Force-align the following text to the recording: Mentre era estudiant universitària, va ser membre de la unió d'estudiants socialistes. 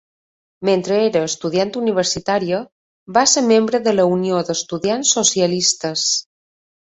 Mentre 0.67 0.95
era 1.09 1.19
estudiant 1.31 1.73
universitària, 1.81 2.61
va 3.17 3.25
ser 3.33 3.45
membre 3.51 3.81
de 3.89 3.95
la 3.99 4.05
unió 4.15 4.41
d'estudiants 4.47 5.13
socialistes. 5.19 6.07